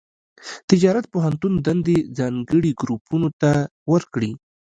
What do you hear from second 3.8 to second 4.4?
ورکړي.